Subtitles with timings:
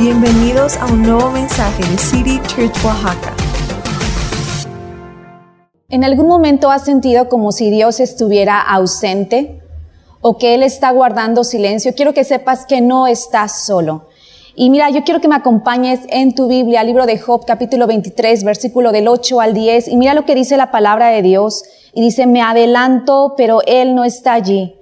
[0.00, 3.34] Bienvenidos a un nuevo mensaje de City Church Oaxaca.
[5.90, 9.60] ¿En algún momento has sentido como si Dios estuviera ausente
[10.22, 11.92] o que Él está guardando silencio?
[11.94, 14.08] Quiero que sepas que no estás solo.
[14.56, 18.42] Y mira, yo quiero que me acompañes en tu Biblia, libro de Job, capítulo 23,
[18.42, 19.88] versículo del 8 al 10.
[19.88, 21.62] Y mira lo que dice la palabra de Dios.
[21.92, 24.79] Y dice, me adelanto, pero Él no está allí.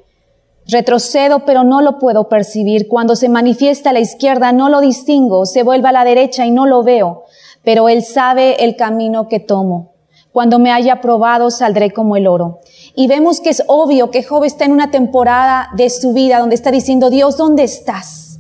[0.71, 2.89] Retrocedo, pero no lo puedo percibir.
[2.89, 5.47] Cuando se manifiesta a la izquierda, no lo distingo.
[5.47, 7.25] Se vuelve a la derecha y no lo veo.
[7.65, 9.95] Pero Él sabe el camino que tomo.
[10.31, 12.61] Cuando me haya probado, saldré como el oro.
[12.95, 16.55] Y vemos que es obvio que Job está en una temporada de su vida donde
[16.55, 18.39] está diciendo, Dios, ¿dónde estás?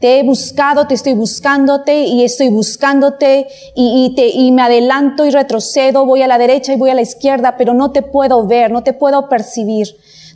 [0.00, 5.24] Te he buscado, te estoy buscándote y estoy buscándote y, y, te, y me adelanto
[5.24, 8.46] y retrocedo, voy a la derecha y voy a la izquierda, pero no te puedo
[8.46, 9.88] ver, no te puedo percibir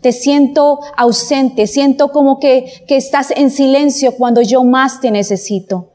[0.05, 5.93] te siento ausente, siento como que, que estás en silencio cuando yo más te necesito.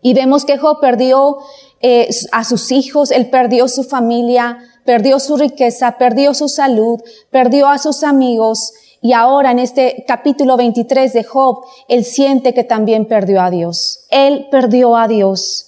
[0.00, 1.36] Y vemos que Job perdió
[1.82, 7.68] eh, a sus hijos, él perdió su familia, perdió su riqueza, perdió su salud, perdió
[7.68, 13.04] a sus amigos y ahora en este capítulo 23 de Job, él siente que también
[13.04, 14.06] perdió a Dios.
[14.08, 15.66] Él perdió a Dios.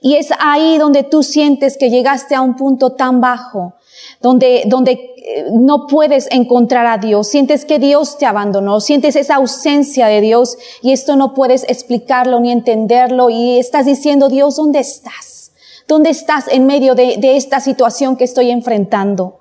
[0.00, 3.74] Y es ahí donde tú sientes que llegaste a un punto tan bajo,
[4.20, 5.15] donde, donde
[5.52, 10.56] no puedes encontrar a Dios, sientes que Dios te abandonó, sientes esa ausencia de Dios
[10.82, 15.52] y esto no puedes explicarlo ni entenderlo y estás diciendo, Dios, ¿dónde estás?
[15.88, 19.40] ¿Dónde estás en medio de, esta situación que estoy enfrentando?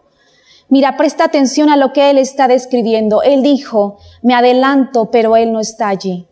[0.69, 3.21] Mira, presta atención a lo que Él está describiendo.
[3.21, 6.27] Él dijo, me adelanto, pero Él no está allí.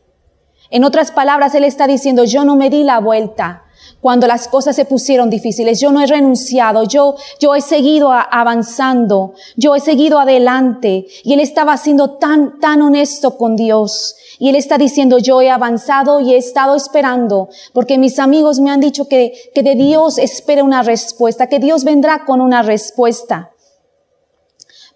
[0.72, 3.63] En otras palabras, Él está diciendo, yo no me di la vuelta
[4.04, 5.80] cuando las cosas se pusieron difíciles.
[5.80, 11.08] Yo no he renunciado, yo, yo he seguido avanzando, yo he seguido adelante.
[11.24, 14.18] Y él estaba siendo tan, tan honesto con Dios.
[14.40, 18.72] Y él está diciendo, yo he avanzado y he estado esperando, porque mis amigos me
[18.72, 23.54] han dicho que, que de Dios espera una respuesta, que Dios vendrá con una respuesta.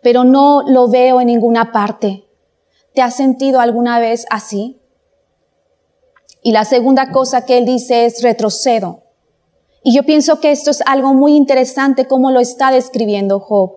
[0.01, 2.25] Pero no lo veo en ninguna parte.
[2.93, 4.81] ¿Te has sentido alguna vez así?
[6.47, 9.03] Y la segunda cosa que él dice es retrocedo.
[9.83, 13.73] Y yo pienso que esto es algo muy interesante como lo está describiendo Job.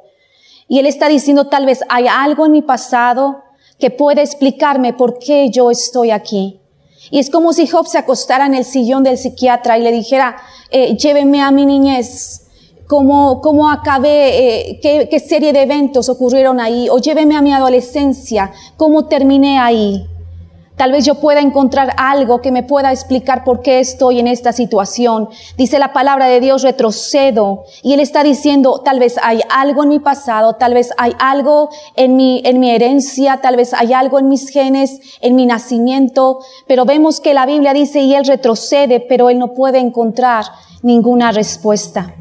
[0.69, 3.42] Y él está diciendo tal vez hay algo en mi pasado
[3.81, 6.60] que puede explicarme por qué yo estoy aquí.
[7.10, 10.37] Y es como si Job se acostara en el sillón del psiquiatra y le dijera,
[10.70, 12.47] eh, llévenme a mi niñez,
[12.87, 17.52] cómo, cómo acabé, eh, qué, qué serie de eventos ocurrieron ahí, o llévenme a mi
[17.52, 20.06] adolescencia, cómo terminé ahí.
[20.81, 24.55] Tal vez yo pueda encontrar algo que me pueda explicar por qué estoy en esta
[24.55, 25.29] situación.
[25.59, 27.65] Dice la palabra de Dios, retrocedo.
[27.83, 31.69] Y Él está diciendo, tal vez hay algo en mi pasado, tal vez hay algo
[31.97, 36.39] en mi, en mi herencia, tal vez hay algo en mis genes, en mi nacimiento.
[36.67, 40.47] Pero vemos que la Biblia dice, y Él retrocede, pero Él no puede encontrar
[40.81, 42.15] ninguna respuesta.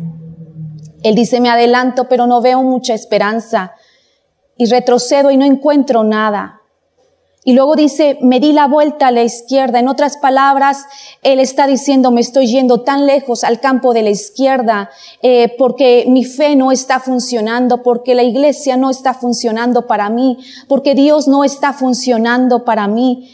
[1.02, 3.72] Él dice, me adelanto, pero no veo mucha esperanza.
[4.58, 6.59] Y retrocedo y no encuentro nada.
[7.49, 9.79] Y luego dice, me di la vuelta a la izquierda.
[9.79, 10.85] En otras palabras,
[11.23, 14.91] él está diciendo, me estoy yendo tan lejos al campo de la izquierda
[15.23, 20.37] eh, porque mi fe no está funcionando, porque la iglesia no está funcionando para mí,
[20.67, 23.31] porque Dios no está funcionando para mí.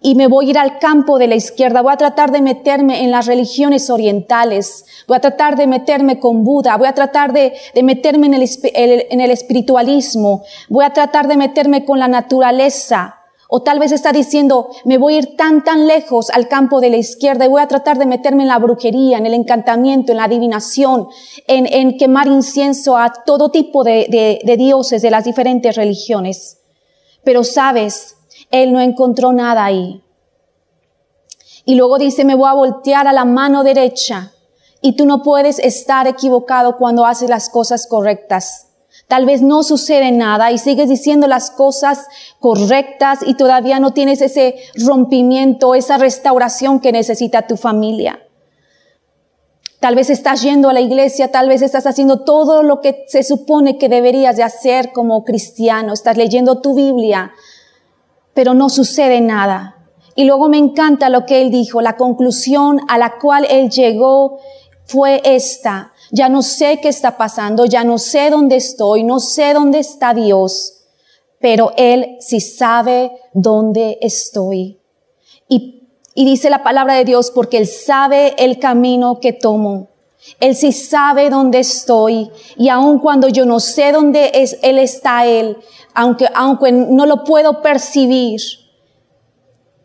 [0.00, 3.04] Y me voy a ir al campo de la izquierda, voy a tratar de meterme
[3.04, 7.52] en las religiones orientales, voy a tratar de meterme con Buda, voy a tratar de,
[7.82, 13.19] meterme en el espiritualismo, voy a tratar de meterme con la naturaleza,
[13.52, 16.88] o tal vez está diciendo, me voy a ir tan, tan lejos al campo de
[16.88, 20.18] la izquierda y voy a tratar de meterme en la brujería, en el encantamiento, en
[20.18, 21.08] la adivinación,
[21.48, 26.60] en, en quemar incienso a todo tipo de, de, de dioses de las diferentes religiones.
[27.24, 28.16] Pero sabes,
[28.52, 30.00] él no encontró nada ahí.
[31.64, 34.32] Y luego dice, me voy a voltear a la mano derecha.
[34.80, 38.68] Y tú no puedes estar equivocado cuando haces las cosas correctas.
[39.10, 42.06] Tal vez no sucede nada y sigues diciendo las cosas
[42.38, 48.20] correctas y todavía no tienes ese rompimiento, esa restauración que necesita tu familia.
[49.80, 53.24] Tal vez estás yendo a la iglesia, tal vez estás haciendo todo lo que se
[53.24, 57.32] supone que deberías de hacer como cristiano, estás leyendo tu Biblia,
[58.32, 59.88] pero no sucede nada.
[60.14, 64.38] Y luego me encanta lo que él dijo, la conclusión a la cual él llegó
[64.84, 69.54] fue esta, ya no sé qué está pasando, ya no sé dónde estoy, no sé
[69.54, 70.84] dónde está Dios,
[71.40, 74.78] pero Él sí sabe dónde estoy.
[75.48, 79.88] Y, y dice la palabra de Dios porque Él sabe el camino que tomo.
[80.38, 85.26] Él sí sabe dónde estoy y aun cuando yo no sé dónde es, Él está
[85.26, 85.56] Él,
[85.94, 88.40] aunque, aunque no lo puedo percibir,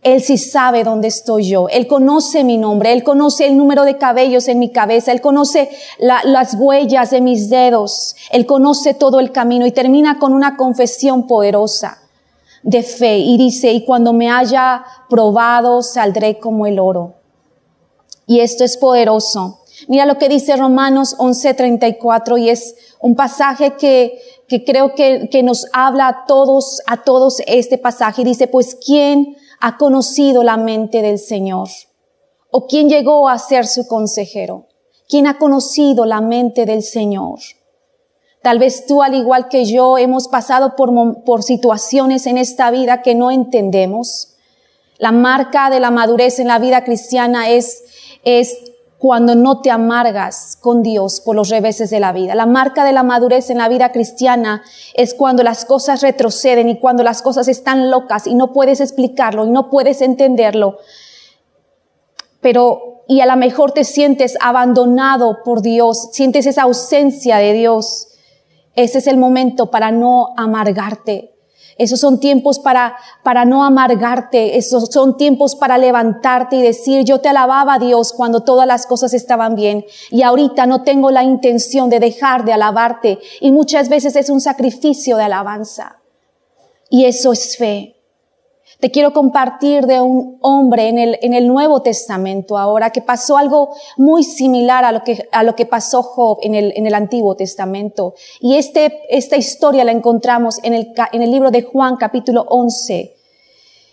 [0.05, 1.67] Él sí sabe dónde estoy yo.
[1.67, 2.93] Él conoce mi nombre.
[2.93, 5.11] Él conoce el número de cabellos en mi cabeza.
[5.11, 5.67] Él conoce
[5.97, 8.15] las huellas de mis dedos.
[8.29, 11.97] Él conoce todo el camino y termina con una confesión poderosa
[12.61, 17.15] de fe y dice, y cuando me haya probado, saldré como el oro.
[18.27, 19.61] Y esto es poderoso.
[19.87, 25.41] Mira lo que dice Romanos 11:34 y es un pasaje que, que creo que, que
[25.41, 28.23] nos habla a todos, a todos este pasaje.
[28.23, 29.35] Dice, pues ¿quién
[29.65, 31.69] ha conocido la mente del Señor?
[32.51, 34.67] ¿O quién llegó a ser su consejero?
[35.09, 37.39] ¿Quién ha conocido la mente del Señor?
[38.43, 43.01] Tal vez tú, al igual que yo, hemos pasado por, por situaciones en esta vida
[43.01, 44.35] que no entendemos.
[44.99, 47.85] La marca de la madurez en la vida cristiana es,
[48.23, 48.55] es
[48.97, 52.33] cuando no te amargas con Dios por los reveses de la vida.
[52.33, 54.63] La marca de la madurez en la vida cristiana
[54.93, 59.45] es cuando las cosas retroceden y cuando las cosas están locas y no puedes explicarlo
[59.45, 60.77] y no puedes entenderlo.
[62.39, 68.07] Pero, y a lo mejor te sientes abandonado por Dios, sientes esa ausencia de Dios.
[68.75, 71.34] Ese es el momento para no amargarte.
[71.77, 74.57] Esos son tiempos para, para no amargarte.
[74.57, 79.13] Esos son tiempos para levantarte y decir, yo te alababa Dios cuando todas las cosas
[79.13, 83.19] estaban bien y ahorita no tengo la intención de dejar de alabarte.
[83.41, 86.01] Y muchas veces es un sacrificio de alabanza.
[86.89, 87.94] Y eso es fe.
[88.85, 93.35] Te quiero compartir de un hombre en el, en el Nuevo Testamento ahora que pasó
[93.35, 96.93] algo muy similar a lo que, a lo que pasó Job en el, en el
[96.93, 98.13] Antiguo Testamento.
[98.39, 103.15] Y este, esta historia la encontramos en el, en el libro de Juan capítulo 11.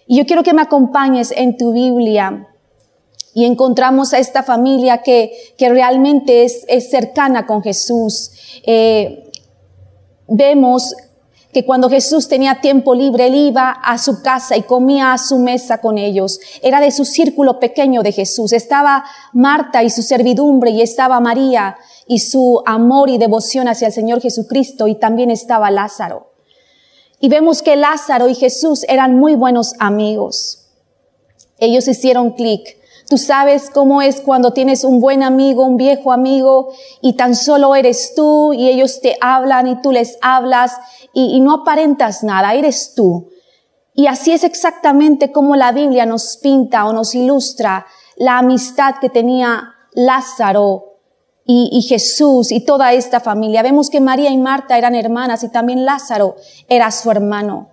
[0.08, 2.50] Y yo quiero que me acompañes en tu Biblia
[3.32, 8.60] y encontramos a esta familia que, que realmente es, es cercana con Jesús.
[8.66, 9.30] Eh,
[10.28, 10.94] vemos
[11.52, 15.38] que cuando Jesús tenía tiempo libre, él iba a su casa y comía a su
[15.38, 16.40] mesa con ellos.
[16.62, 18.52] Era de su círculo pequeño de Jesús.
[18.52, 19.04] Estaba
[19.34, 21.76] Marta y su servidumbre y estaba María
[22.06, 26.32] y su amor y devoción hacia el Señor Jesucristo y también estaba Lázaro.
[27.20, 30.70] Y vemos que Lázaro y Jesús eran muy buenos amigos.
[31.58, 32.78] Ellos hicieron clic.
[33.08, 37.74] Tú sabes cómo es cuando tienes un buen amigo, un viejo amigo, y tan solo
[37.74, 40.72] eres tú, y ellos te hablan y tú les hablas,
[41.12, 43.28] y, no aparentas nada, eres tú.
[43.94, 47.86] Y así es exactamente como la Biblia nos pinta o nos ilustra
[48.16, 50.92] la amistad que tenía Lázaro
[51.44, 53.62] y, Jesús y toda esta familia.
[53.62, 56.36] Vemos que María y Marta eran hermanas y también Lázaro
[56.68, 57.68] era su hermano.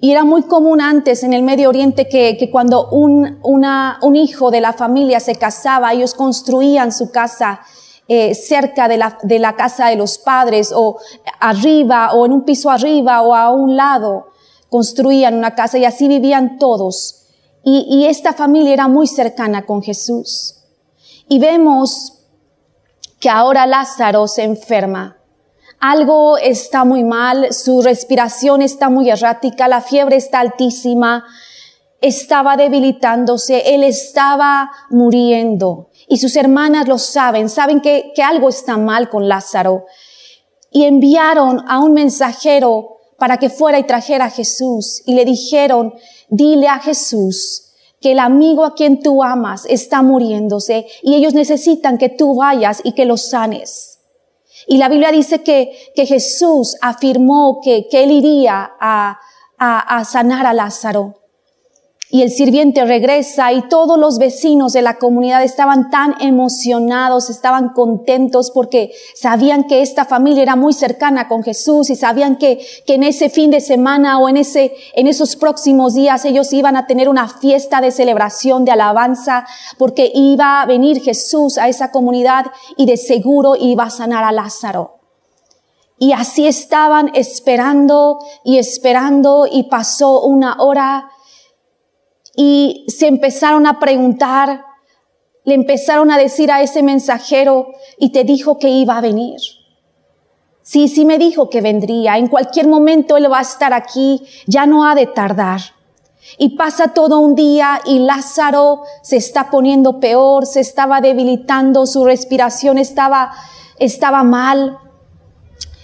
[0.00, 4.60] Y era muy común antes en el Medio Oriente que, cuando un, un hijo de
[4.60, 7.60] la familia se casaba, ellos construían su casa
[8.08, 10.98] eh, cerca de la, de la casa de los padres o
[11.40, 14.28] arriba o en un piso arriba o a un lado.
[14.68, 17.26] Construían una casa y así vivían todos.
[17.62, 20.56] Y, y esta familia era muy cercana con Jesús.
[21.28, 22.20] Y vemos
[23.20, 25.16] que ahora Lázaro se enferma
[25.84, 31.26] algo está muy mal, su respiración está muy errática, la fiebre está altísima,
[32.00, 35.90] estaba debilitándose, él estaba muriendo.
[36.08, 39.86] Y sus hermanas lo saben, saben que, que algo está mal con Lázaro.
[40.70, 45.02] Y enviaron a un mensajero para que fuera y trajera a Jesús.
[45.06, 45.94] Y le dijeron,
[46.28, 51.96] dile a Jesús que el amigo a quien tú amas está muriéndose y ellos necesitan
[51.96, 53.98] que tú vayas y que lo sanes.
[54.66, 59.18] Y la Biblia dice que, que Jesús afirmó que, que él iría a,
[59.58, 61.14] a, a sanar a Lázaro.
[62.14, 67.70] Y el sirviente regresa y todos los vecinos de la comunidad estaban tan emocionados, estaban
[67.70, 72.94] contentos porque sabían que esta familia era muy cercana con Jesús y sabían que, que
[72.94, 76.86] en ese fin de semana o en ese, en esos próximos días ellos iban a
[76.86, 79.44] tener una fiesta de celebración, de alabanza,
[79.76, 84.30] porque iba a venir Jesús a esa comunidad y de seguro iba a sanar a
[84.30, 85.00] Lázaro.
[85.98, 91.10] Y así estaban esperando y esperando y pasó una hora
[92.36, 94.64] y se empezaron a preguntar,
[95.44, 99.40] le empezaron a decir a ese mensajero y te dijo que iba a venir.
[100.62, 102.16] Sí, sí me dijo que vendría.
[102.16, 105.60] En cualquier momento él va a estar aquí, ya no ha de tardar.
[106.38, 112.06] Y pasa todo un día y Lázaro se está poniendo peor, se estaba debilitando, su
[112.06, 113.32] respiración estaba,
[113.78, 114.78] estaba mal,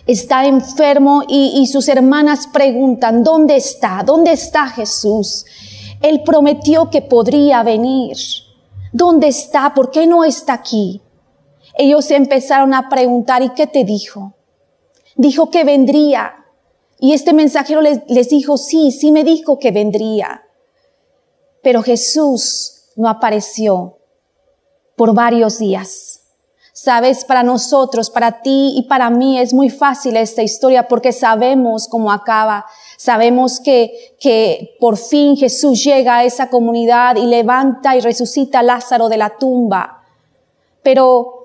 [0.06, 4.02] está enfermo y, y sus hermanas preguntan, ¿dónde está?
[4.02, 5.44] ¿Dónde está Jesús?
[6.02, 8.16] Él prometió que podría venir.
[8.92, 9.74] ¿Dónde está?
[9.74, 11.02] ¿Por qué no está aquí?
[11.76, 14.34] Ellos empezaron a preguntar, ¿y qué te dijo?
[15.16, 16.34] Dijo que vendría.
[16.98, 20.42] Y este mensajero les, dijo, sí, sí me dijo que vendría.
[21.62, 23.98] pero Jesús no apareció
[24.96, 26.19] por varios días.
[26.82, 31.86] Sabes, para nosotros, para ti y para mí es muy fácil esta historia porque sabemos
[31.86, 32.64] cómo acaba.
[32.96, 38.62] Sabemos que, que por fin Jesús llega a esa comunidad y levanta y resucita a
[38.62, 40.04] Lázaro de la tumba.
[40.82, 41.44] Pero,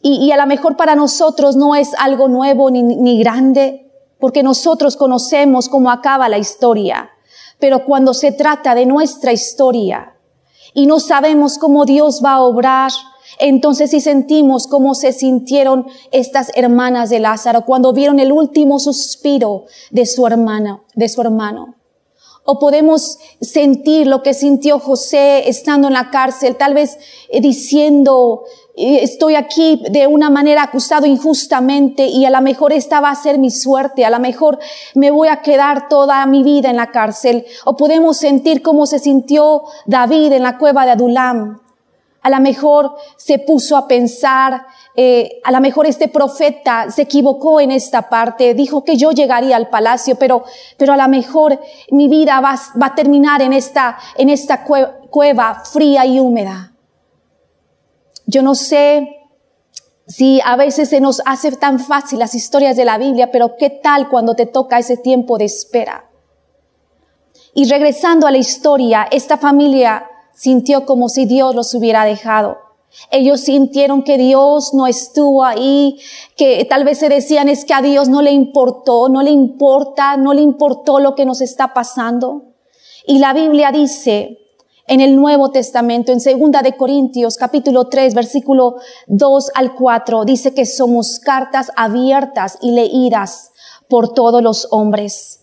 [0.00, 4.96] y, a lo mejor para nosotros no es algo nuevo ni, ni grande, porque nosotros
[4.96, 7.10] conocemos cómo acaba la historia.
[7.58, 10.14] Pero cuando se trata de nuestra historia
[10.72, 12.90] y no sabemos cómo Dios va a obrar,
[13.38, 19.64] entonces si sentimos cómo se sintieron estas hermanas de Lázaro cuando vieron el último suspiro
[19.90, 21.74] de su hermana, de su hermano.
[22.50, 26.96] O podemos sentir lo que sintió José estando en la cárcel, tal vez
[27.28, 33.00] eh, diciendo, eh, estoy aquí de una manera acusado injustamente y a lo mejor esta
[33.00, 34.58] va a ser mi suerte, a lo mejor
[34.94, 37.44] me voy a quedar toda mi vida en la cárcel.
[37.66, 41.60] O podemos sentir cómo se sintió David en la cueva de Adulam,
[42.22, 47.60] a lo mejor se puso a pensar, eh, a lo mejor este profeta se equivocó
[47.60, 50.44] en esta parte, dijo que yo llegaría al palacio, pero,
[50.76, 51.60] pero a lo mejor
[51.90, 56.72] mi vida va, va a terminar en esta, en esta cueva fría y húmeda.
[58.26, 59.18] Yo no sé
[60.08, 63.70] si a veces se nos hace tan fácil las historias de la Biblia, pero ¿qué
[63.70, 66.10] tal cuando te toca ese tiempo de espera?
[67.54, 70.07] Y regresando a la historia, esta familia
[70.38, 72.58] sintió como si Dios los hubiera dejado.
[73.10, 75.98] Ellos sintieron que Dios no estuvo ahí,
[76.36, 80.16] que tal vez se decían es que a Dios no le importó, no le importa,
[80.16, 82.54] no le importó lo que nos está pasando.
[83.06, 84.38] Y la Biblia dice
[84.86, 88.76] en el Nuevo Testamento, en segunda de Corintios, capítulo 3, versículo
[89.08, 93.50] 2 al 4, dice que somos cartas abiertas y leídas
[93.88, 95.40] por todos los hombres.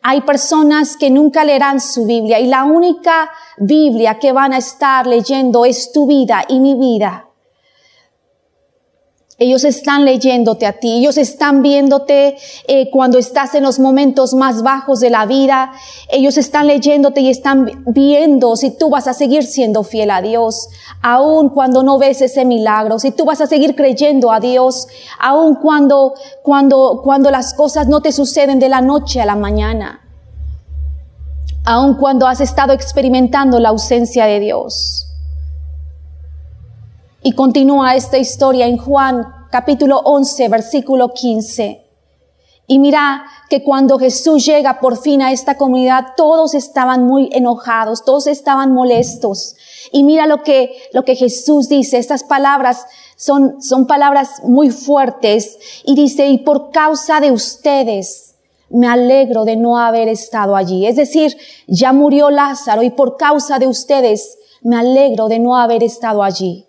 [0.00, 3.30] Hay personas que nunca leerán su Biblia y la única
[3.64, 7.28] Biblia que van a estar leyendo es tu vida y mi vida.
[9.38, 12.36] Ellos están leyéndote a ti, ellos están viéndote
[12.68, 15.72] eh, cuando estás en los momentos más bajos de la vida,
[16.10, 20.68] ellos están leyéndote y están viendo si tú vas a seguir siendo fiel a Dios,
[21.02, 24.86] aun cuando no ves ese milagro, si tú vas a seguir creyendo a Dios,
[25.18, 30.01] aun cuando, cuando, cuando las cosas no te suceden de la noche a la mañana,
[31.64, 35.08] aun cuando has estado experimentando la ausencia de Dios.
[37.22, 41.86] Y continúa esta historia en Juan capítulo 11, versículo 15.
[42.66, 48.04] Y mira que cuando Jesús llega por fin a esta comunidad, todos estaban muy enojados,
[48.04, 49.56] todos estaban molestos.
[49.92, 55.58] Y mira lo que, lo que Jesús dice, estas palabras son, son palabras muy fuertes.
[55.84, 58.31] Y dice, y por causa de ustedes,
[58.72, 60.86] me alegro de no haber estado allí.
[60.86, 61.36] Es decir,
[61.66, 66.66] ya murió Lázaro y por causa de ustedes, me alegro de no haber estado allí.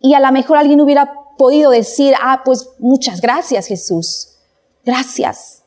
[0.00, 4.36] Y a lo mejor alguien hubiera podido decir, ah, pues muchas gracias Jesús,
[4.84, 5.62] gracias.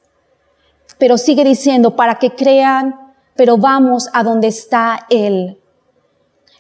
[0.98, 5.62] Pero sigue diciendo, para que crean, pero vamos a donde está Él.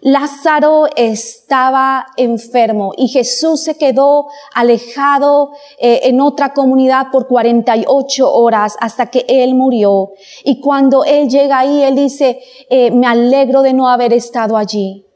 [0.07, 8.77] Lázaro estaba enfermo y Jesús se quedó alejado eh, en otra comunidad por 48 horas
[8.79, 10.11] hasta que Él murió.
[10.43, 15.07] Y cuando Él llega ahí, Él dice, eh, me alegro de no haber estado allí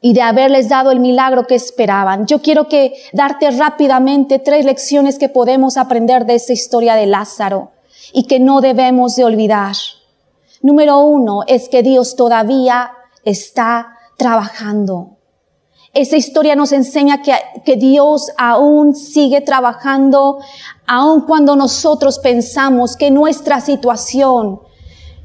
[0.00, 2.24] y de haberles dado el milagro que esperaban.
[2.24, 7.72] Yo quiero que darte rápidamente tres lecciones que podemos aprender de esta historia de Lázaro
[8.14, 9.74] y que no debemos de olvidar.
[10.62, 12.92] Número uno es que Dios todavía
[13.24, 15.16] está trabajando.
[15.92, 17.32] Esa historia nos enseña que,
[17.64, 20.38] que Dios aún sigue trabajando,
[20.86, 24.60] aun cuando nosotros pensamos que nuestra situación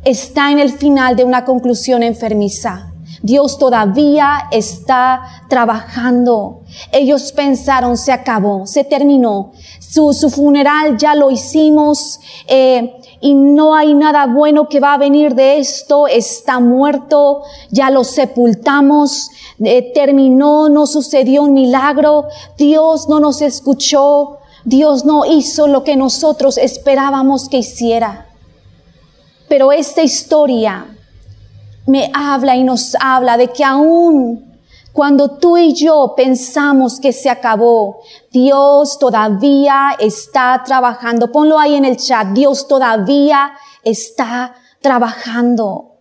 [0.03, 2.91] está en el final de una conclusión enfermiza.
[3.21, 6.61] Dios todavía está trabajando.
[6.91, 9.51] Ellos pensaron, se acabó, se terminó.
[9.79, 14.99] Su, su funeral ya lo hicimos eh, y no hay nada bueno que va a
[14.99, 16.05] venir de esto.
[16.05, 17.41] Está muerto,
[17.71, 19.31] ya lo sepultamos,
[19.63, 22.25] eh, terminó, no sucedió un milagro.
[22.55, 24.37] Dios no nos escuchó.
[24.63, 28.27] Dios no hizo lo que nosotros esperábamos que hiciera.
[29.49, 30.85] Pero esta historia
[31.87, 34.54] me habla y nos habla de que aún
[34.95, 37.99] cuando tú y yo pensamos que se acabó,
[38.31, 41.33] Dios todavía está trabajando.
[41.33, 42.27] Ponlo ahí en el chat.
[42.27, 43.51] Dios todavía
[43.83, 45.97] está trabajando.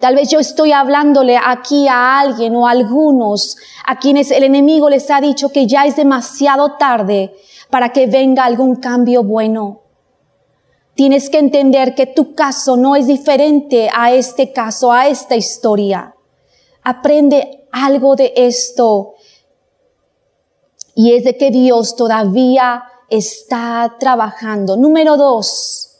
[0.00, 4.90] Tal vez yo estoy hablándole aquí a alguien o a algunos a quienes el enemigo
[4.90, 7.32] les ha dicho que ya es demasiado tarde
[7.70, 9.82] para que venga algún cambio bueno.
[10.96, 16.16] Tienes que entender que tu caso no es diferente a este caso, a esta historia.
[16.82, 19.14] Aprende algo de esto.
[20.94, 24.76] Y es de que Dios todavía está trabajando.
[24.76, 25.98] Número dos,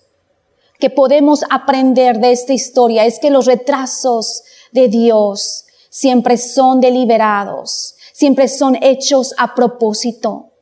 [0.79, 7.95] que podemos aprender de esta historia es que los retrasos de Dios siempre son deliberados,
[8.13, 10.53] siempre son hechos a propósito.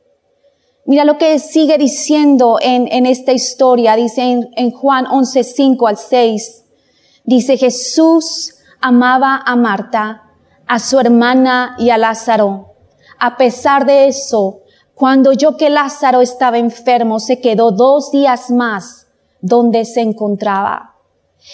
[0.85, 5.87] Mira lo que sigue diciendo en, en esta historia, dice en, en Juan 11, 5
[5.87, 6.63] al 6.
[7.23, 10.23] Dice Jesús amaba a Marta,
[10.67, 12.73] a su hermana y a Lázaro.
[13.19, 14.61] A pesar de eso,
[14.95, 19.07] cuando oyó que Lázaro estaba enfermo, se quedó dos días más
[19.41, 20.95] donde se encontraba.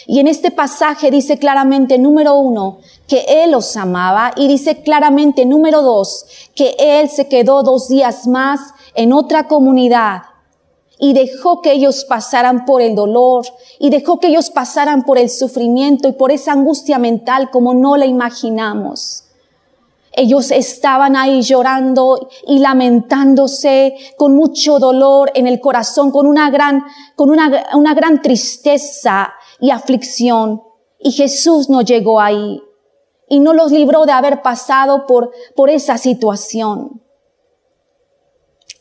[0.05, 5.45] Y en este pasaje dice claramente, número uno, que Él los amaba y dice claramente,
[5.45, 8.59] número dos, que Él se quedó dos días más
[8.95, 10.23] en otra comunidad
[10.99, 13.45] y dejó que ellos pasaran por el dolor
[13.79, 17.97] y dejó que ellos pasaran por el sufrimiento y por esa angustia mental como no
[17.97, 19.23] la imaginamos.
[20.11, 26.83] Ellos estaban ahí llorando y lamentándose con mucho dolor en el corazón, con una gran,
[27.15, 30.63] con una, una gran tristeza y aflicción.
[30.99, 32.59] Y Jesús no llegó ahí
[33.29, 37.03] y no los libró de haber pasado por, por esa situación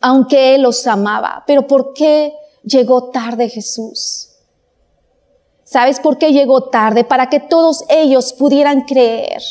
[0.01, 1.45] aunque Él los amaba.
[1.47, 4.29] Pero ¿por qué llegó tarde Jesús?
[5.65, 7.05] ¿Sabes por qué llegó tarde?
[7.05, 9.43] Para que todos ellos pudieran creer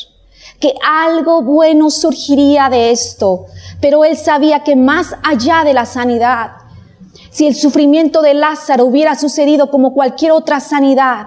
[0.59, 3.45] que algo bueno surgiría de esto.
[3.81, 6.51] Pero Él sabía que más allá de la sanidad,
[7.29, 11.25] si el sufrimiento de Lázaro hubiera sucedido como cualquier otra sanidad,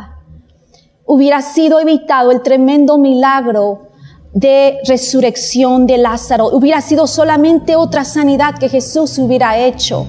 [1.05, 3.88] hubiera sido evitado el tremendo milagro
[4.33, 6.49] de resurrección de Lázaro.
[6.49, 10.07] Hubiera sido solamente otra sanidad que Jesús hubiera hecho.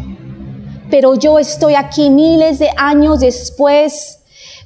[0.89, 4.19] Pero yo estoy aquí miles de años después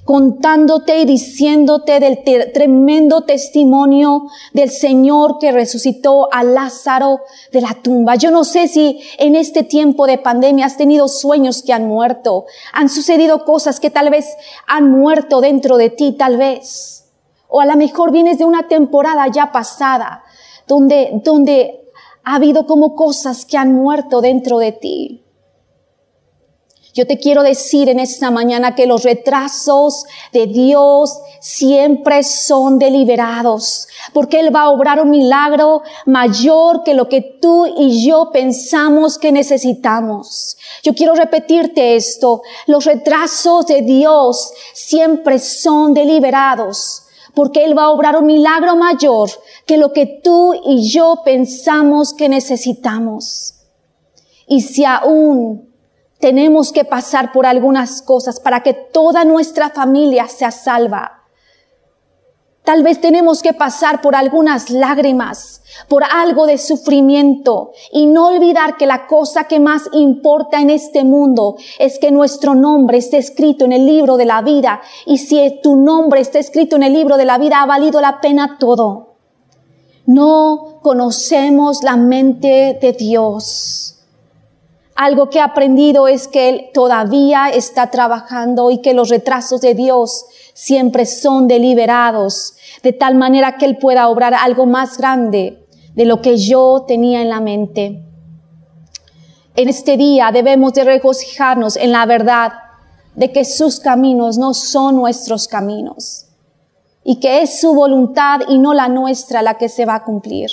[0.03, 8.16] contándote y diciéndote del tremendo testimonio del Señor que resucitó a Lázaro de la tumba.
[8.16, 12.46] Yo no sé si en este tiempo de pandemia has tenido sueños que han muerto,
[12.74, 14.27] han sucedido cosas que tal vez
[14.68, 17.02] han muerto dentro de ti, tal vez.
[17.55, 20.24] O a lo mejor vienes de una temporada ya pasada,
[20.68, 21.87] donde, donde
[22.24, 25.24] ha habido como cosas que han muerto dentro de ti.
[26.96, 33.87] Yo te quiero decir en esta mañana que los retrasos de Dios siempre son deliberados,
[34.13, 39.20] porque Él va a obrar un milagro mayor que lo que tú y yo pensamos
[39.20, 40.57] que necesitamos.
[40.81, 47.02] Yo quiero repetirte esto, los retrasos de Dios siempre son deliberados
[47.33, 49.29] porque Él va a obrar un milagro mayor
[49.65, 53.55] que lo que tú y yo pensamos que necesitamos.
[54.48, 55.74] Y si aún
[56.19, 61.23] tenemos que pasar por algunas cosas para que toda nuestra familia sea salva,
[62.63, 68.77] Tal vez tenemos que pasar por algunas lágrimas, por algo de sufrimiento y no olvidar
[68.77, 73.65] que la cosa que más importa en este mundo es que nuestro nombre esté escrito
[73.65, 77.17] en el libro de la vida y si tu nombre está escrito en el libro
[77.17, 79.15] de la vida ha valido la pena todo.
[80.05, 83.93] No conocemos la mente de Dios.
[84.96, 89.74] Algo que he aprendido es que Él todavía está trabajando y que los retrasos de
[89.74, 96.06] Dios siempre son deliberados, de tal manera que Él pueda obrar algo más grande de
[96.06, 98.03] lo que yo tenía en la mente.
[99.56, 102.53] En este día debemos de regocijarnos en la verdad
[103.16, 106.27] de que sus caminos no son nuestros caminos
[107.03, 110.50] y que es su voluntad y no la nuestra la que se va a cumplir.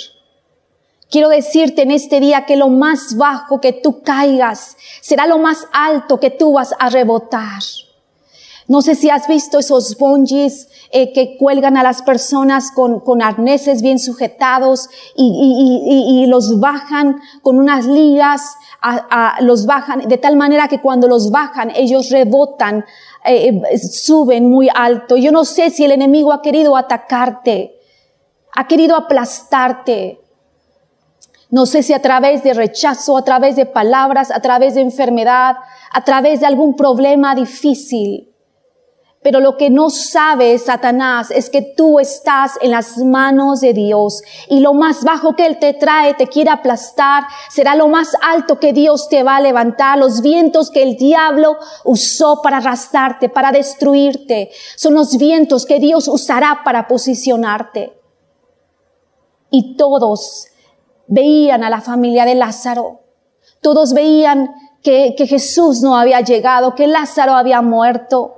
[1.11, 5.67] Quiero decirte en este día que lo más bajo que tú caigas será lo más
[5.73, 7.59] alto que tú vas a rebotar.
[8.69, 13.21] No sé si has visto esos bungees eh, que cuelgan a las personas con, con
[13.21, 20.07] arneses bien sujetados y, y, y, los bajan con unas ligas, a, a, los bajan
[20.07, 22.85] de tal manera que cuando los bajan ellos rebotan,
[23.25, 25.17] eh, eh, suben muy alto.
[25.17, 27.77] Yo no sé si el enemigo ha querido atacarte,
[28.55, 30.20] ha querido aplastarte.
[31.51, 35.57] No sé si a través de rechazo, a través de palabras, a través de enfermedad,
[35.91, 38.29] a través de algún problema difícil.
[39.21, 44.23] Pero lo que no sabe Satanás es que tú estás en las manos de Dios
[44.47, 48.57] y lo más bajo que Él te trae, te quiere aplastar, será lo más alto
[48.57, 49.99] que Dios te va a levantar.
[49.99, 56.07] Los vientos que el diablo usó para arrastrarte, para destruirte, son los vientos que Dios
[56.07, 57.93] usará para posicionarte.
[59.51, 60.47] Y todos
[61.11, 63.01] veían a la familia de Lázaro.
[63.61, 68.37] Todos veían que, que Jesús no había llegado, que Lázaro había muerto.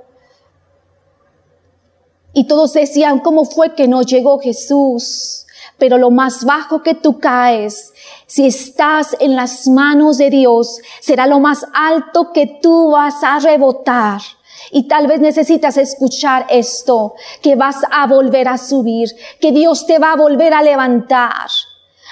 [2.34, 5.46] Y todos decían, ¿cómo fue que no llegó Jesús?
[5.78, 7.92] Pero lo más bajo que tú caes,
[8.26, 13.38] si estás en las manos de Dios, será lo más alto que tú vas a
[13.38, 14.20] rebotar.
[14.72, 19.10] Y tal vez necesitas escuchar esto, que vas a volver a subir,
[19.40, 21.46] que Dios te va a volver a levantar.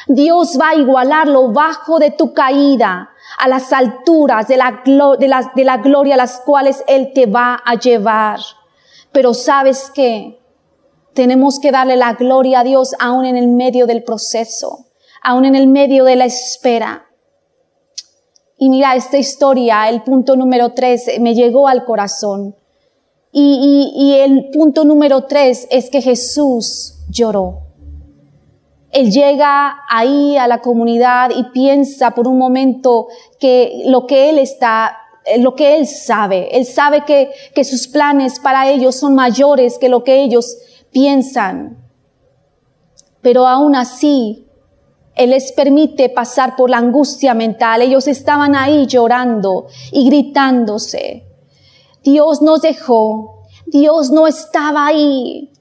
[0.08, 4.82] Dios va a igualar lo bajo de tu caída a las alturas de la,
[5.78, 8.40] gloria a las cuales Él te va a llevar.
[9.12, 10.40] Pero sabes qué?
[11.14, 14.86] Tenemos que darle la gloria a Dios aún en el medio del proceso,
[15.22, 17.06] aún en el medio de la espera.
[18.56, 22.56] Y mira, esta historia, el punto número tres, me llegó al corazón.
[23.32, 27.71] Y, y el punto número tres es que Jesús lloró.
[28.92, 33.08] Él llega ahí a la comunidad y piensa por un momento
[33.40, 36.56] que lo que él está eh, lo que él sabe.
[36.56, 40.56] Él sabe que, que sus planes para ellos son mayores que lo que ellos
[40.90, 41.78] piensan.
[43.20, 44.48] Pero aún así,
[45.14, 47.82] Él les permite pasar por la angustia mental.
[47.82, 51.24] Ellos estaban ahí llorando y gritándose.
[52.02, 53.44] Dios nos dejó.
[53.66, 55.51] Dios no estaba ahí.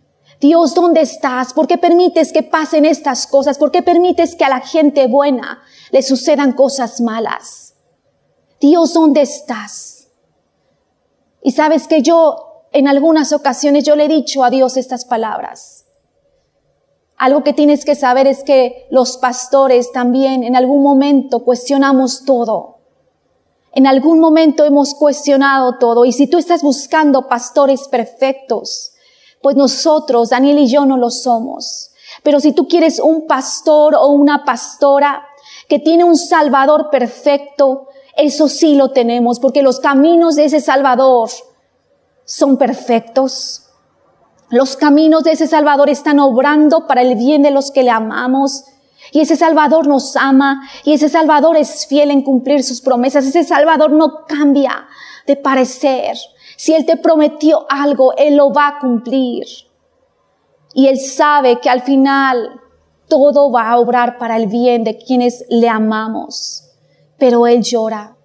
[0.41, 1.54] Dios, ¿dónde estás?
[1.54, 3.60] ¿Por qué permites que pasen estas cosas?
[3.60, 7.75] ¿Por qué permites que a la gente buena le sucedan cosas malas?
[8.60, 10.08] Dios, ¿dónde estás?
[11.43, 15.86] Y sabes que yo, en algunas ocasiones, yo le he dicho a Dios estas palabras.
[17.17, 22.80] Algo que tienes que saber es que los pastores también en algún momento cuestionamos todo.
[23.73, 26.04] En algún momento hemos cuestionado todo.
[26.04, 28.90] Y si tú estás buscando pastores perfectos,
[29.41, 31.91] pues nosotros, Daniel y yo, no lo somos.
[32.23, 35.25] Pero si tú quieres un pastor o una pastora
[35.67, 41.30] que tiene un salvador perfecto, eso sí lo tenemos, porque los caminos de ese Salvador
[42.25, 43.63] son perfectos.
[44.49, 48.65] Los caminos de ese Salvador están obrando para el bien de los que le amamos.
[49.12, 53.25] Y ese Salvador nos ama y ese Salvador es fiel en cumplir sus promesas.
[53.25, 54.88] Ese Salvador no cambia
[55.25, 56.17] de parecer.
[56.62, 59.45] Si Él te prometió algo, Él lo va a cumplir.
[60.74, 62.62] Y Él sabe que al final
[63.08, 66.67] todo va a obrar para el bien de quienes le amamos
[67.21, 68.17] pero Él llora.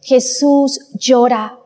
[0.00, 1.58] Jesús llora.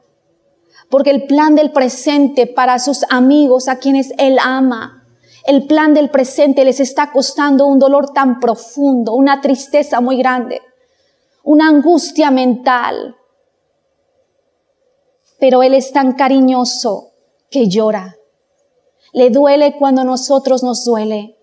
[0.90, 5.04] Porque el plan del presente para sus amigos a quienes Él ama,
[5.44, 10.60] el plan del presente les está costando un dolor tan profundo, una tristeza muy grande,
[11.44, 13.14] una angustia mental.
[15.38, 17.12] Pero Él es tan cariñoso
[17.50, 18.16] que llora.
[19.12, 21.36] Le duele cuando nosotros nos duele.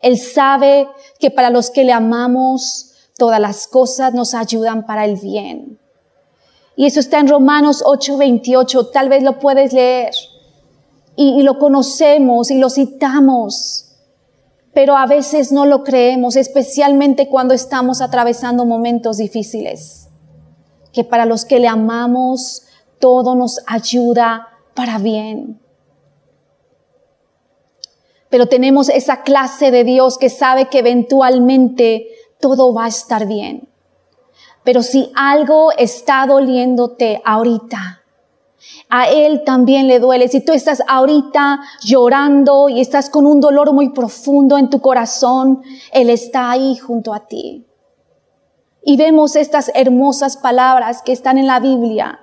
[0.00, 0.88] Él sabe
[1.18, 5.78] que para los que le amamos, todas las cosas nos ayudan para el bien.
[6.74, 10.12] Y eso está en Romanos 8:28, tal vez lo puedes leer.
[11.14, 13.94] Y, lo conocemos y lo citamos,
[14.72, 20.08] pero a veces no lo creemos, especialmente cuando estamos atravesando momentos difíciles.
[20.90, 22.62] Que para los que le amamos,
[23.02, 25.60] todo nos ayuda para bien.
[28.30, 32.06] Pero tenemos esa clase de Dios que sabe que eventualmente
[32.40, 33.68] todo va a estar bien.
[34.62, 38.04] Pero si algo está doliéndote ahorita,
[38.88, 40.28] a Él también le duele.
[40.28, 45.60] Si tú estás ahorita llorando y estás con un dolor muy profundo en tu corazón,
[45.92, 47.66] Él está ahí junto a ti.
[48.84, 52.21] Y vemos estas hermosas palabras que están en la Biblia.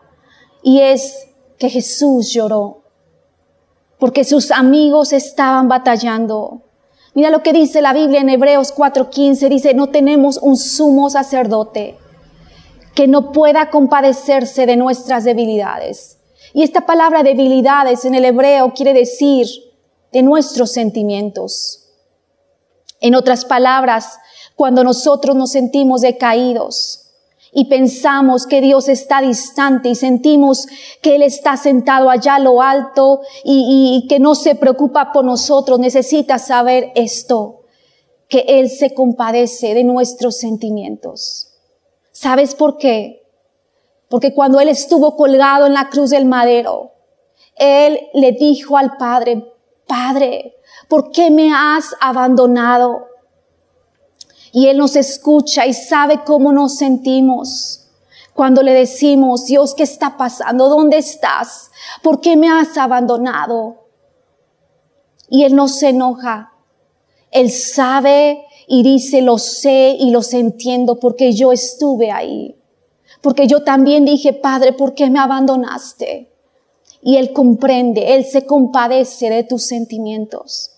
[0.62, 2.80] Y es que Jesús lloró
[4.00, 6.62] porque sus amigos estaban batallando.
[7.13, 9.50] Mira lo que dice la Biblia en Hebreos 4:15.
[9.50, 11.98] Dice, no tenemos un sumo sacerdote
[12.95, 16.17] que no pueda compadecerse de nuestras debilidades.
[16.54, 19.48] Y esta palabra debilidades en el hebreo quiere decir
[20.12, 21.86] de nuestros sentimientos.
[23.02, 24.17] En otras palabras,
[24.56, 27.09] cuando nosotros nos sentimos decaídos,
[27.52, 30.68] y pensamos que Dios está distante y sentimos
[31.02, 35.26] que Él está sentado allá a lo alto y, y, que no se preocupa por
[35.26, 37.62] nosotros, necesita saber esto,
[38.28, 41.54] que Él se compadece de nuestros sentimientos.
[42.12, 43.24] ¿Sabes por qué?
[44.10, 46.92] Porque cuando Él estuvo colgado en la cruz del madero,
[47.56, 49.54] Él le dijo al Padre,
[49.88, 50.56] Padre,
[50.88, 53.09] ¿por qué me has abandonado?
[54.52, 57.88] Y Él nos escucha y sabe cómo nos sentimos.
[58.34, 60.70] Cuando le decimos, Dios, ¿qué está pasando?
[60.70, 61.72] ¿Dónde estás?
[62.02, 63.86] ¿Por qué me has abandonado?
[65.30, 66.54] Y Él no se enoja.
[67.32, 72.56] Él sabe y dice, lo sé y los entiendo porque yo estuve ahí.
[73.22, 76.32] Porque yo también dije, Padre, ¿por qué me abandonaste?
[77.02, 80.72] Y Él comprende, Él se compadece de tus sentimientos.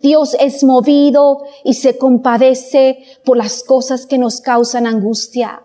[0.00, 5.64] Dios es movido y se compadece por las cosas que nos causan angustia.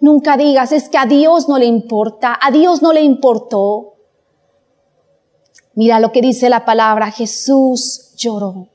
[0.00, 3.94] Nunca digas, es que a Dios no le importa, a Dios no le importó.
[5.74, 8.68] Mira lo que dice la palabra, Jesús lloró.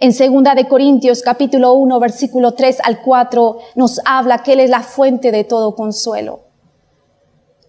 [0.00, 4.70] En segunda de Corintios capítulo 1 versículo 3 al 4 nos habla que Él es
[4.70, 6.43] la fuente de todo consuelo.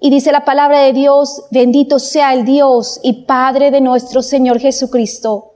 [0.05, 4.59] Y dice la palabra de Dios, bendito sea el Dios y Padre de nuestro Señor
[4.59, 5.53] Jesucristo,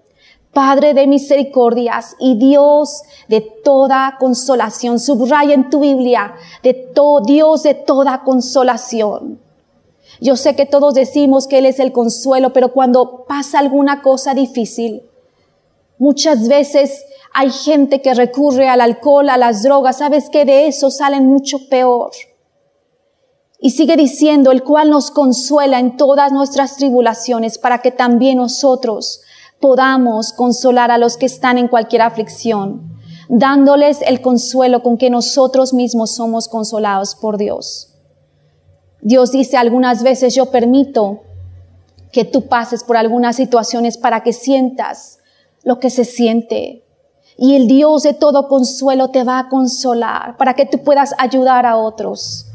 [0.52, 5.00] Padre de misericordias y Dios de toda consolación.
[5.00, 6.34] Subraya en tu Biblia,
[6.64, 6.92] de
[7.28, 9.40] Dios de toda consolación.
[10.20, 14.34] Yo sé que todos decimos que Él es el consuelo, pero cuando pasa alguna cosa
[14.34, 15.04] difícil,
[16.00, 20.90] muchas veces hay gente que recurre al alcohol, a las drogas, sabes que de eso
[20.90, 22.10] salen mucho peor.
[23.60, 29.22] Y sigue diciendo, el cual nos consuela en todas nuestras tribulaciones para que también nosotros
[29.60, 35.74] podamos consolar a los que están en cualquier aflicción, dándoles el consuelo con que nosotros
[35.74, 37.94] mismos somos consolados por Dios.
[39.02, 41.22] Dios dice algunas veces, yo permito
[42.12, 45.20] que tú pases por algunas situaciones para que sientas
[45.64, 46.86] lo que se siente.
[47.38, 51.66] Y el Dios de todo consuelo te va a consolar para que tú puedas ayudar
[51.66, 52.49] a otros.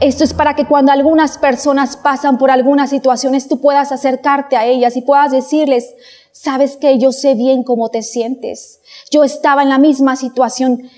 [0.00, 4.64] Esto es para que cuando algunas personas pasan por algunas situaciones, tú puedas acercarte a
[4.64, 5.94] ellas y puedas decirles,
[6.32, 8.80] sabes que yo sé bien cómo te sientes.
[9.10, 10.88] Yo estaba en la misma situación,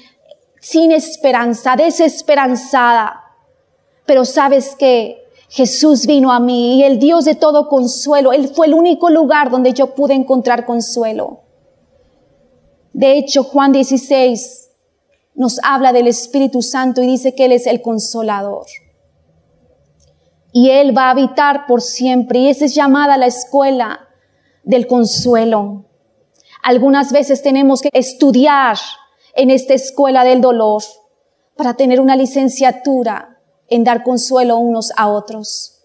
[0.60, 3.24] sin esperanza, desesperanzada.
[4.06, 8.68] Pero sabes que Jesús vino a mí y el Dios de todo consuelo, Él fue
[8.68, 11.40] el único lugar donde yo pude encontrar consuelo.
[12.92, 14.70] De hecho, Juan 16
[15.34, 18.66] nos habla del Espíritu Santo y dice que Él es el consolador
[20.52, 22.40] y Él va a habitar por siempre.
[22.40, 24.08] Y esa es llamada la escuela
[24.62, 25.84] del consuelo.
[26.62, 28.76] Algunas veces tenemos que estudiar
[29.34, 30.82] en esta escuela del dolor
[31.56, 33.38] para tener una licenciatura
[33.68, 35.78] en dar consuelo unos a otros.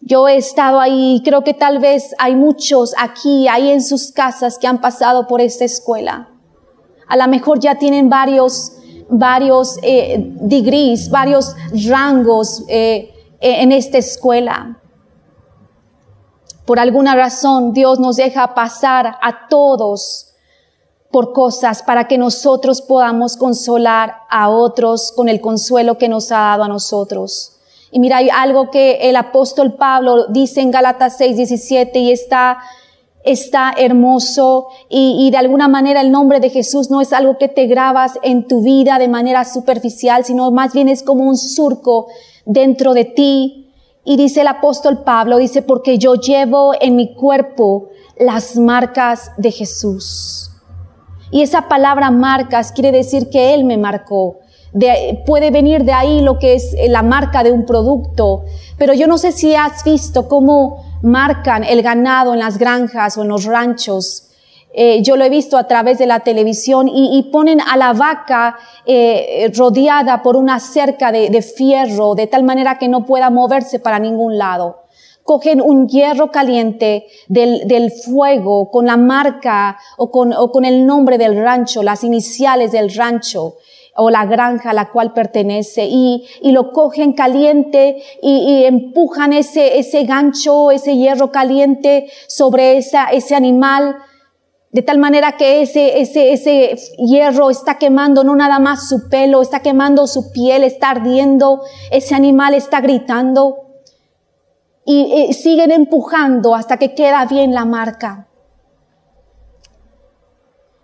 [0.00, 4.58] Yo he estado ahí, creo que tal vez hay muchos aquí, ahí en sus casas
[4.58, 6.28] que han pasado por esta escuela.
[7.06, 8.72] A lo mejor ya tienen varios,
[9.08, 11.54] varios eh, degrees, varios
[11.88, 13.11] rangos, eh,
[13.42, 14.78] en esta escuela.
[16.64, 20.28] Por alguna razón Dios nos deja pasar a todos
[21.10, 26.38] por cosas para que nosotros podamos consolar a otros con el consuelo que nos ha
[26.38, 27.58] dado a nosotros.
[27.90, 32.58] Y mira, hay algo que el apóstol Pablo dice en Gálatas 6, 17 y está,
[33.24, 37.66] está hermoso y de alguna manera el nombre de Jesús no es algo que te
[37.66, 42.06] grabas en tu vida de manera superficial, sino más bien es como un surco
[42.44, 43.72] dentro de ti.
[44.04, 49.52] Y dice el apóstol Pablo, dice, porque yo llevo en mi cuerpo las marcas de
[49.52, 50.50] Jesús.
[51.30, 54.38] Y esa palabra marcas quiere decir que Él me marcó.
[55.26, 58.44] puede venir de ahí lo que es la marca de un producto.
[58.76, 63.22] Pero yo no sé si has visto cómo marcan el ganado en las granjas o
[63.22, 64.31] en los ranchos.
[64.74, 68.56] Eh, yo lo he visto a través de la televisión y, ponen a la vaca
[68.86, 73.98] eh, rodeada por una cerca de, fierro de tal manera que no pueda moverse para
[73.98, 74.84] ningún lado.
[75.24, 81.82] Cogen un hierro caliente del, fuego con la marca o con, el nombre del rancho,
[81.82, 83.56] las iniciales del rancho
[83.94, 90.70] o la granja a la cual pertenece y, lo cogen caliente y, empujan ese, gancho,
[90.70, 93.96] ese hierro caliente sobre ese animal
[94.72, 99.42] de tal manera que ese, ese, ese hierro está quemando no nada más su pelo,
[99.42, 103.58] está quemando su piel, está ardiendo, ese animal está gritando.
[104.84, 108.28] Y, siguen empujando hasta que queda bien la marca.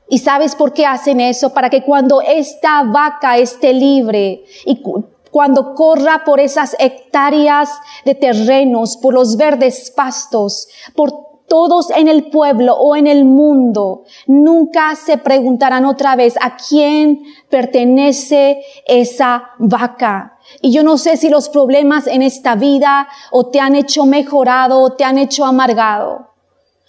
[0.07, 1.55] ¿Y sabes por qué hacen eso?
[1.55, 4.83] Para que cuando esta vaca esté libre y
[5.31, 7.71] cuando corra por esas hectáreas
[8.05, 14.05] de terrenos, por los verdes pastos, por todos en el pueblo o en el mundo
[14.27, 20.39] nunca se preguntarán otra vez a quién pertenece esa vaca.
[20.61, 24.81] Y yo no sé si los problemas en esta vida o te han hecho mejorado
[24.81, 26.29] o te han hecho amargado.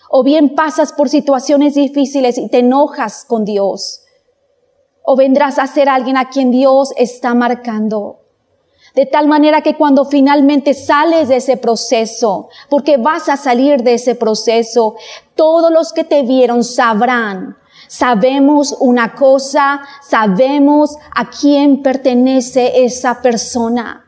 [0.10, 4.04] O bien pasas por situaciones difíciles y te enojas con Dios.
[5.04, 8.20] O vendrás a ser alguien a quien Dios está marcando.
[8.96, 13.96] De tal manera que cuando finalmente sales de ese proceso, porque vas a salir de
[13.96, 14.96] ese proceso,
[15.36, 17.58] todos los que te vieron sabrán,
[17.90, 24.06] Sabemos una cosa, sabemos a quién pertenece esa persona.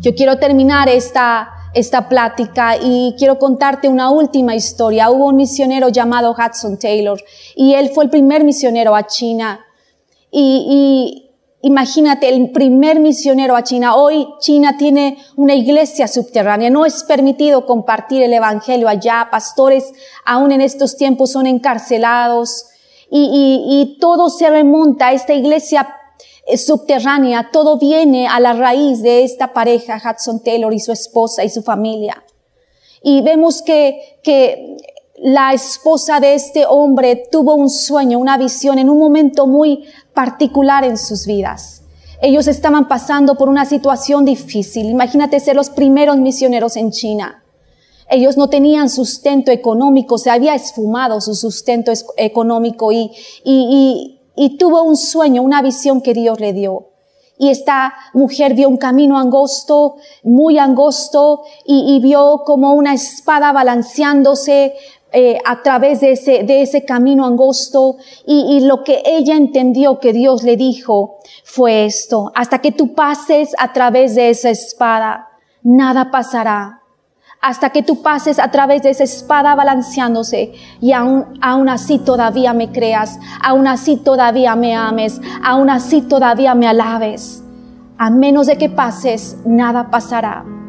[0.00, 5.10] Yo quiero terminar esta, esta plática y quiero contarte una última historia.
[5.10, 7.22] Hubo un misionero llamado Hudson Taylor
[7.54, 9.60] y él fue el primer misionero a China.
[10.30, 11.28] Y,
[11.62, 13.96] imagínate, el primer misionero a China.
[13.96, 16.70] Hoy China tiene una iglesia subterránea.
[16.70, 19.28] No es permitido compartir el evangelio allá.
[19.30, 19.92] Pastores
[20.24, 22.66] aún en estos tiempos son encarcelados.
[23.10, 25.86] Y, y, y todo se remonta a esta iglesia
[26.56, 31.48] subterránea, todo viene a la raíz de esta pareja, Hudson Taylor y su esposa y
[31.48, 32.22] su familia.
[33.02, 34.76] Y vemos que, que
[35.16, 40.84] la esposa de este hombre tuvo un sueño, una visión en un momento muy particular
[40.84, 41.82] en sus vidas.
[42.20, 44.88] Ellos estaban pasando por una situación difícil.
[44.88, 47.42] Imagínate ser los primeros misioneros en China.
[48.08, 53.10] Ellos no tenían sustento económico, se había esfumado su sustento económico y,
[53.42, 56.88] y, y tuvo un sueño, una visión que Dios le dio.
[57.38, 64.74] Y esta mujer vio un camino angosto, muy angosto, y, vio como una espada balanceándose
[65.12, 67.96] eh, a través de ese, de ese camino angosto.
[68.26, 72.94] Y, y lo que ella entendió que Dios le dijo fue esto, hasta que tú
[72.94, 75.28] pases a través de esa espada,
[75.62, 76.82] nada pasará
[77.42, 82.54] hasta que tú pases a través de esa espada balanceándose y aún, aún así todavía
[82.54, 87.42] me creas, aún así todavía me ames, aún así todavía me alabes.
[87.98, 90.61] A menos de que pases, nada pasará.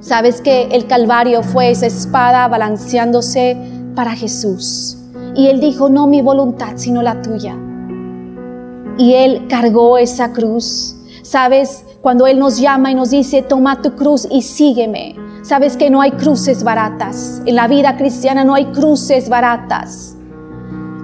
[0.00, 3.56] Sabes que el Calvario fue esa espada balanceándose
[3.94, 4.98] para Jesús.
[5.34, 7.56] Y Él dijo, no mi voluntad, sino la tuya.
[8.96, 10.96] Y Él cargó esa cruz.
[11.22, 15.16] Sabes, cuando Él nos llama y nos dice, toma tu cruz y sígueme
[15.48, 17.40] Sabes que no hay cruces baratas.
[17.46, 20.14] En la vida cristiana no hay cruces baratas.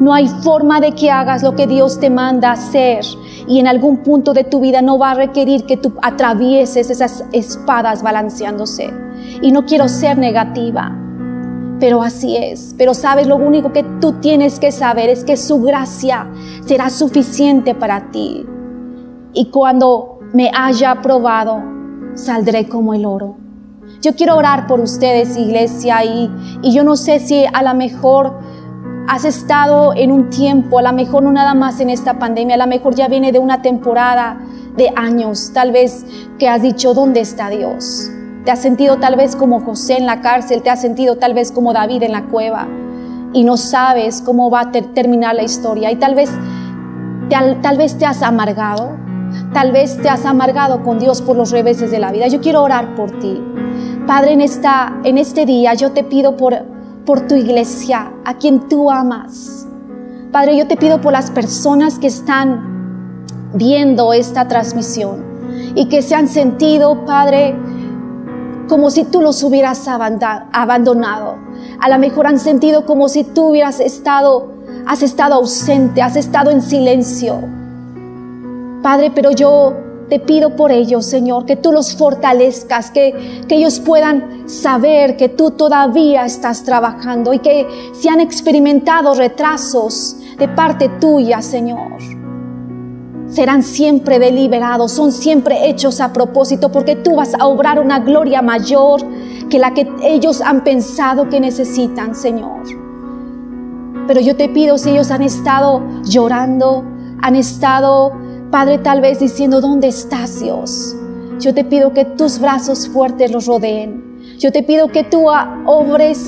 [0.00, 3.04] No hay forma de que hagas lo que Dios te manda hacer
[3.46, 7.24] y en algún punto de tu vida no va a requerir que tú atravieses esas
[7.32, 8.92] espadas balanceándose.
[9.40, 10.96] Y no quiero ser negativa,
[11.78, 12.74] pero así es.
[12.76, 16.28] Pero sabes, lo único que tú tienes que saber es que su gracia
[16.66, 18.44] será suficiente para ti.
[19.32, 21.62] Y cuando me haya aprobado,
[22.14, 23.36] saldré como el oro.
[24.00, 26.30] Yo quiero orar por ustedes, iglesia, y,
[26.62, 28.38] y yo no sé si a lo mejor
[29.06, 32.58] has estado en un tiempo, a lo mejor no nada más en esta pandemia, a
[32.58, 34.38] lo mejor ya viene de una temporada
[34.76, 36.04] de años, tal vez
[36.38, 38.10] que has dicho, ¿dónde está Dios?
[38.44, 41.52] Te has sentido tal vez como José en la cárcel, te has sentido tal vez
[41.52, 42.66] como David en la cueva
[43.32, 46.30] y no sabes cómo va a terminar la historia y tal vez,
[47.28, 48.96] tal vez te has amargado,
[49.52, 52.28] tal vez te has amargado con Dios por los reveses de la vida.
[52.28, 53.42] Yo quiero orar por ti.
[54.06, 56.73] Padre, en, esta, en este día yo te pido por,
[57.04, 59.66] por tu iglesia, a quien tú amas.
[60.32, 62.74] Padre, yo te pido por las personas que están
[63.54, 65.22] viendo esta transmisión
[65.74, 67.54] y que se han sentido, Padre,
[68.68, 71.36] como si tú los hubieras abandonado.
[71.80, 74.52] A lo mejor han sentido como si tú hubieras estado,
[74.86, 77.38] has estado ausente, has estado en silencio.
[78.82, 79.74] Padre, pero yo
[80.08, 85.28] te pido por ellos, Señor, que tú los fortalezcas, que, que ellos puedan saber que
[85.28, 91.98] tú todavía estás trabajando y que si han experimentado retrasos de parte tuya, Señor,
[93.28, 98.42] serán siempre deliberados, son siempre hechos a propósito, porque tú vas a obrar una gloria
[98.42, 99.00] mayor
[99.48, 102.62] que la que ellos han pensado que necesitan, Señor.
[104.06, 106.84] Pero yo te pido si ellos han estado llorando,
[107.22, 108.12] han estado
[108.54, 110.94] Padre, tal vez diciendo, ¿dónde estás Dios?
[111.40, 114.38] Yo te pido que tus brazos fuertes los rodeen.
[114.38, 115.26] Yo te pido que tú
[115.66, 116.24] obres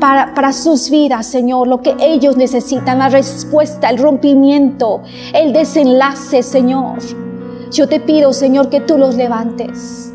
[0.00, 6.42] para, para, sus vidas, Señor, lo que ellos necesitan, la respuesta, el rompimiento, el desenlace,
[6.42, 6.98] Señor.
[7.70, 10.12] Yo te pido, Señor, que tú los levantes.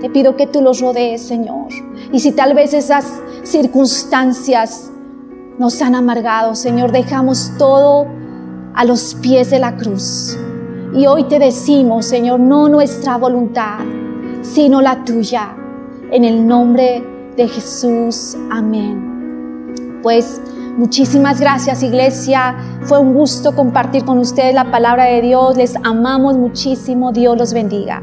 [0.00, 1.66] Te pido que tú los rodees, Señor.
[2.12, 3.06] Y si tal vez esas
[3.42, 4.92] circunstancias
[5.58, 8.06] nos han amargado, Señor, dejamos todo
[8.76, 10.38] a los pies de la cruz.
[10.94, 13.78] Y hoy te decimos, Señor, no nuestra voluntad,
[14.42, 15.56] sino la tuya.
[16.10, 17.02] En el nombre
[17.36, 18.36] de Jesús.
[18.50, 19.72] Amén.
[20.02, 20.40] Pues
[20.76, 22.56] muchísimas gracias, iglesia.
[22.82, 25.56] Fue un gusto compartir con ustedes la palabra de Dios.
[25.56, 27.12] Les amamos muchísimo.
[27.12, 28.02] Dios los bendiga.